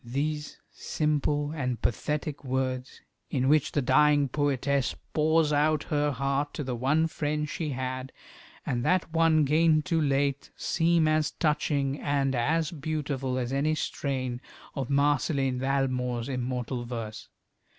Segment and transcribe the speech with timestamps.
[0.03, 6.63] These simple and pathetic words, in which the dying poetess pours out her heart to
[6.63, 8.11] the one friend she had,
[8.65, 14.41] and that one gained too late, seem as touching and as beautiful as any strain
[14.73, 17.27] of Marceline Valmore's immortal verse.